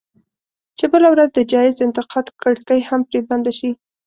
چې 0.77 0.85
بله 0.93 1.07
ورځ 1.13 1.29
د 1.33 1.39
جايز 1.51 1.75
انتقاد 1.87 2.25
کړکۍ 2.41 2.79
هم 2.89 3.01
پرې 3.09 3.19
بنده 3.29 3.51
شي. 3.59 3.71